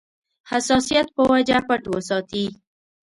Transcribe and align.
حساسیت 0.51 1.07
په 1.15 1.21
وجه 1.31 1.57
پټ 1.67 1.83
وساتي. 1.93 2.45